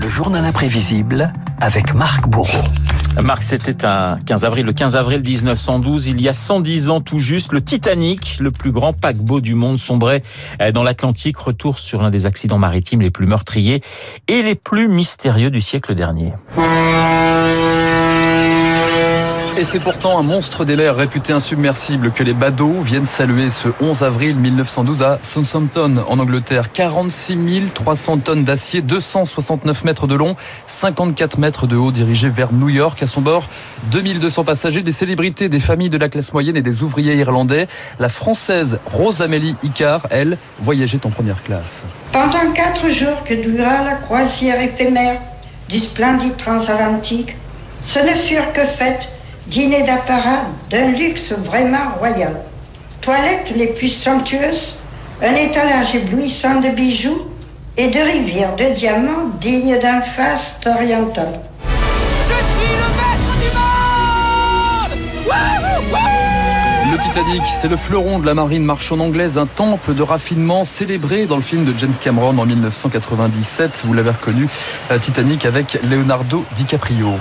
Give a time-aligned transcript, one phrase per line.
[0.00, 2.64] Le journal imprévisible avec Marc Bourreau.
[3.22, 7.18] Marc, c'était un 15 avril, le 15 avril 1912, il y a 110 ans tout
[7.18, 10.22] juste, le Titanic, le plus grand paquebot du monde, sombrait
[10.62, 13.82] euh, dans l'Atlantique, retour sur l'un des accidents maritimes les plus meurtriers
[14.28, 16.32] et les plus mystérieux du siècle dernier.
[19.58, 23.66] Et c'est pourtant un monstre des mers réputé insubmersible que les badauds viennent saluer ce
[23.80, 26.70] 11 avril 1912 à Southampton en Angleterre.
[26.70, 30.36] 46 300 tonnes d'acier, 269 mètres de long,
[30.68, 33.02] 54 mètres de haut dirigés vers New York.
[33.02, 33.48] À son bord,
[33.90, 37.66] 2200 passagers, des célébrités, des familles de la classe moyenne et des ouvriers irlandais.
[37.98, 39.56] La française Rose Amélie
[40.10, 41.84] elle, voyageait en première classe.
[42.12, 45.20] Pendant quatre jours que dura la croisière éphémère
[45.68, 47.34] du splendide transatlantique,
[47.84, 49.08] ce ne furent que fêtes
[49.48, 52.36] dîner d'apparat d'un luxe vraiment royal.
[53.00, 54.74] Toilettes les plus somptueuses,
[55.22, 57.22] un étalage éblouissant de bijoux
[57.76, 61.40] et de rivières de diamants dignes d'un faste oriental.
[62.24, 63.68] Je suis le maître du monde
[66.92, 71.24] Le Titanic, c'est le fleuron de la marine marchande anglaise, un temple de raffinement célébré
[71.24, 73.84] dans le film de James Cameron en 1997.
[73.86, 74.46] Vous l'avez reconnu,
[74.90, 77.14] euh, Titanic avec Leonardo DiCaprio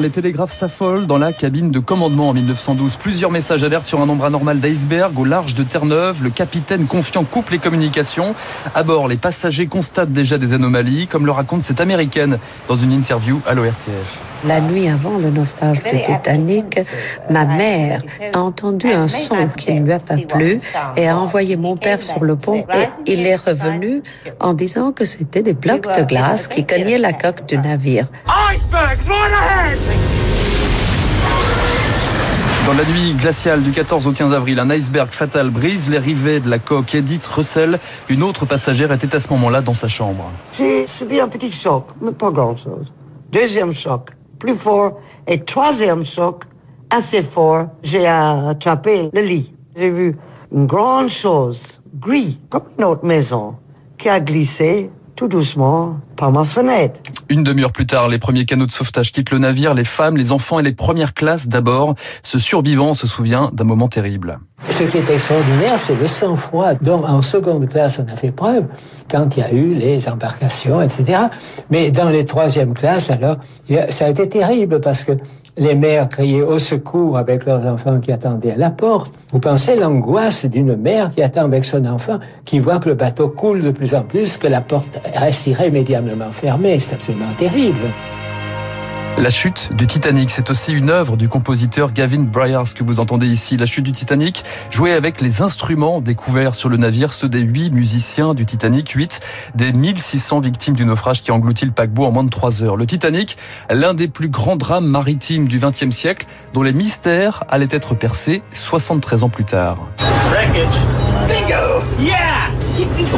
[0.00, 2.96] les télégraphes s'affolent dans la cabine de commandement en 1912.
[2.96, 6.22] Plusieurs messages alertent sur un nombre anormal d'icebergs au large de Terre-Neuve.
[6.22, 8.34] Le capitaine confiant coupe les communications.
[8.74, 12.38] À bord, les passagers constatent déjà des anomalies, comme le raconte cette américaine
[12.68, 14.20] dans une interview à l'ORTF.
[14.44, 16.80] La nuit avant le naufrage du Titanic,
[17.30, 18.02] ma mère
[18.34, 20.58] a entendu un son qui ne lui a pas plu
[20.96, 24.02] et a envoyé mon père sur le pont et il est revenu
[24.40, 28.08] en disant que c'était des blocs de glace qui cognaient la coque du navire.
[28.52, 28.98] Iceberg,
[32.66, 36.40] Dans la nuit glaciale du 14 au 15 avril, un iceberg fatal brise les rivets
[36.40, 36.94] de la coque.
[36.94, 37.78] Edith Russell,
[38.10, 40.30] une autre passagère, était à ce moment-là dans sa chambre.
[40.58, 42.92] J'ai subi un petit choc, mais pas grand-chose.
[43.30, 45.00] Deuxième choc, plus fort.
[45.26, 46.44] Et troisième choc,
[46.90, 49.54] assez fort, j'ai attrapé le lit.
[49.74, 50.16] J'ai vu
[50.54, 53.54] une grande chose, gris, comme une autre maison,
[53.96, 57.00] qui a glissé tout doucement par ma fenêtre.
[57.30, 60.30] Une demi-heure plus tard, les premiers canaux de sauvetage quittent le navire, les femmes, les
[60.30, 61.96] enfants et les premières classes d'abord.
[62.22, 64.38] Ce survivant se souvient d'un moment terrible.
[64.70, 68.66] Ce qui est extraordinaire, c'est le sang-froid dont en seconde classe on a fait preuve
[69.10, 71.22] quand il y a eu les embarcations, etc.
[71.70, 73.38] Mais dans les troisièmes classes, alors,
[73.88, 75.12] ça a été terrible parce que
[75.58, 79.12] les mères criaient au secours avec leurs enfants qui attendaient à la porte.
[79.32, 83.28] Vous pensez l'angoisse d'une mère qui attend avec son enfant, qui voit que le bateau
[83.28, 86.11] coule de plus en plus, que la porte reste irrémédiablement
[86.78, 87.90] C'est absolument terrible.
[89.18, 93.26] La chute du Titanic, c'est aussi une œuvre du compositeur Gavin Bryars que vous entendez
[93.26, 93.58] ici.
[93.58, 97.70] La chute du Titanic, jouée avec les instruments découverts sur le navire, ceux des huit
[97.70, 99.20] musiciens du Titanic, huit
[99.54, 102.76] des 1600 victimes du naufrage qui engloutit le paquebot en moins de trois heures.
[102.76, 103.36] Le Titanic,
[103.68, 108.42] l'un des plus grands drames maritimes du XXe siècle, dont les mystères allaient être percés
[108.54, 109.78] 73 ans plus tard.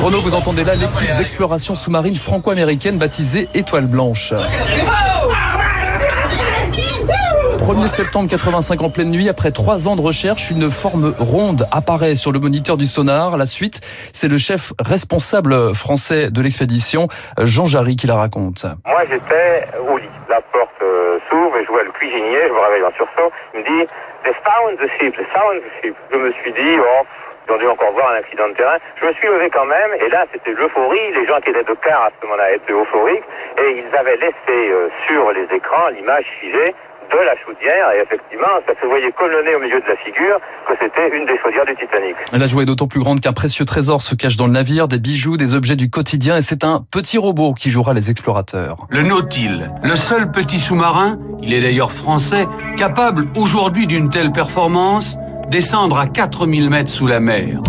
[0.02, 4.32] Renaud, vous entendez là l'équipe d'exploration sous-marine franco-américaine baptisée Étoile Blanche.
[7.64, 12.14] 1er septembre 85 en pleine nuit, après trois ans de recherche, une forme ronde apparaît
[12.14, 13.38] sur le moniteur du sonar.
[13.38, 13.80] La suite,
[14.12, 17.08] c'est le chef responsable français de l'expédition,
[17.41, 18.66] Jean Jarry, qui la raconte.
[18.86, 20.04] Moi, j'étais au lit.
[20.28, 23.32] La porte euh, s'ouvre et je vois le cuisinier, je me réveille en sursaut.
[23.54, 23.88] Il me dit,
[24.25, 25.94] they found the ship, they found the ship.
[26.12, 27.04] Je me suis dit, oh,
[27.47, 28.78] ils ont dû encore voir un accident de terrain.
[29.00, 31.12] Je me suis levé quand même, et là, c'était l'euphorie.
[31.15, 33.25] Les gens qui étaient de car à ce moment-là étaient euphoriques,
[33.59, 36.75] et ils avaient laissé euh, sur les écrans l'image figée
[37.12, 40.72] de la chaudière et effectivement ça se voyait colonné au milieu de la figure que
[40.81, 42.16] c'était une des chaudières du Titanic.
[42.32, 44.99] La joie est d'autant plus grande qu'un précieux trésor se cache dans le navire, des
[44.99, 48.76] bijoux, des objets du quotidien et c'est un petit robot qui jouera les explorateurs.
[48.88, 55.16] Le Nautil, le seul petit sous-marin, il est d'ailleurs français, capable aujourd'hui d'une telle performance,
[55.49, 57.60] descendre à 4000 mètres sous la mer.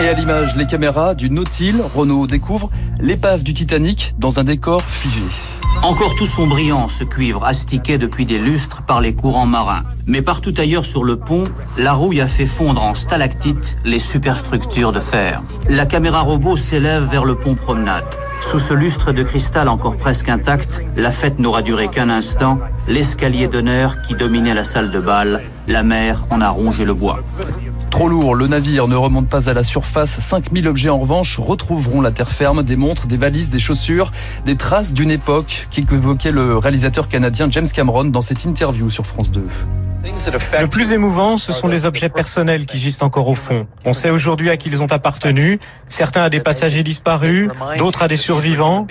[0.00, 2.70] Et à l'image, les caméras du Nautil, Renault découvre
[3.00, 5.22] l'épave du Titanic dans un décor figé.
[5.82, 9.82] Encore tout son brillant, ce cuivre astiqué depuis des lustres par les courants marins.
[10.06, 11.44] Mais partout ailleurs sur le pont,
[11.76, 15.42] la rouille a fait fondre en stalactites les superstructures de fer.
[15.68, 18.04] La caméra robot s'élève vers le pont promenade.
[18.40, 22.58] Sous ce lustre de cristal encore presque intact, la fête n'aura duré qu'un instant.
[22.86, 27.20] L'escalier d'honneur qui dominait la salle de bal, la mer en a rongé le bois.
[27.90, 30.18] Trop lourd, le navire ne remonte pas à la surface.
[30.18, 34.12] 5000 objets en revanche retrouveront la terre ferme, des montres, des valises, des chaussures,
[34.46, 39.06] des traces d'une époque qui évoquait le réalisateur canadien James Cameron dans cette interview sur
[39.06, 39.42] France 2.
[40.60, 43.66] Le plus émouvant, ce sont les objets personnels qui gisent encore au fond.
[43.84, 45.58] On sait aujourd'hui à qui ils ont appartenu,
[45.88, 48.86] certains à des passagers disparus, d'autres à des survivants.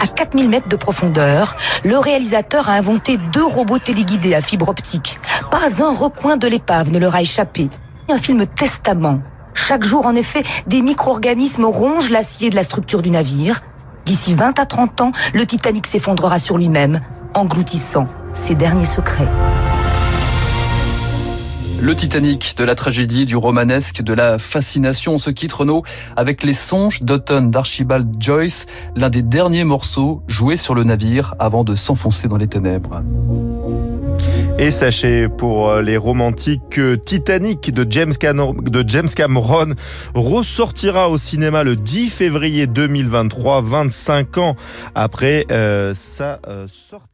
[0.00, 5.18] À 4000 mètres de profondeur, le réalisateur a inventé deux robots téléguidés à fibre optique.
[5.50, 7.68] Pas un recoin de l'épave ne leur a échappé.
[8.08, 9.20] Un film testament.
[9.54, 13.60] Chaque jour, en effet, des micro-organismes rongent l'acier de la structure du navire.
[14.04, 17.00] D'ici 20 à 30 ans, le Titanic s'effondrera sur lui-même,
[17.34, 19.28] engloutissant ses derniers secrets.
[21.82, 25.14] Le Titanic, de la tragédie, du romanesque, de la fascination.
[25.14, 25.82] On se quitte, Renaud,
[26.14, 28.66] avec les songes d'automne d'Archibald Joyce,
[28.96, 33.02] l'un des derniers morceaux joués sur le navire avant de s'enfoncer dans les ténèbres.
[34.58, 39.74] Et sachez pour euh, les romantiques que Titanic de James, Cameron
[40.14, 44.56] ressortira au cinéma le 10 février 2023, 25 ans
[44.94, 47.09] après euh, sa euh, sortie.